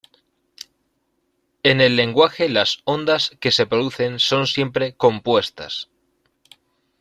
[1.61, 5.89] En el lenguaje las ondas que se producen son siempre "compuestas".